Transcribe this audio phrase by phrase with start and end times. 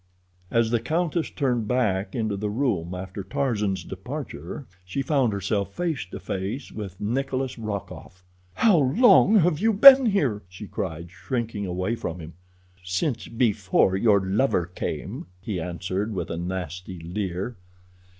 [0.49, 6.05] As the countess turned back into the room after Tarzan's departure, she found herself face
[6.09, 8.23] to face with Nikolas Rokoff.
[8.55, 12.33] "How long have you been here?" she cried, shrinking away from him.
[12.83, 17.55] "Since before your lover came," he answered, with a nasty leer.